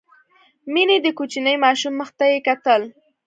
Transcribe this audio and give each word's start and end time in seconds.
مينې 0.73 0.97
د 1.01 1.07
کوچني 1.17 1.53
ماشوم 1.63 1.93
مخ 1.99 2.09
ته 2.17 2.25
يې 2.31 2.39
کتل. 2.47 2.81